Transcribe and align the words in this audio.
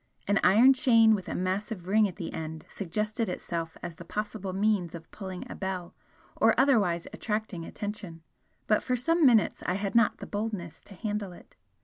An 0.27 0.39
iron 0.43 0.73
chain 0.73 1.13
with 1.13 1.29
a 1.29 1.35
massive 1.35 1.87
ring 1.87 2.07
at 2.07 2.15
the 2.15 2.33
end 2.33 2.65
suggested 2.67 3.29
itself 3.29 3.77
as 3.83 3.97
the 3.97 4.03
possible 4.03 4.51
means 4.51 4.95
of 4.95 5.11
pulling 5.11 5.45
a 5.47 5.53
bell 5.53 5.93
or 6.35 6.59
otherwise 6.59 7.05
attracting 7.13 7.65
attention; 7.65 8.23
but 8.65 8.81
for 8.81 8.95
some 8.95 9.23
minutes 9.27 9.61
I 9.67 9.75
had 9.75 9.93
not 9.93 10.17
the 10.17 10.25
boldness 10.25 10.81
to 10.85 10.95
handle 10.95 11.33
it. 11.33 11.55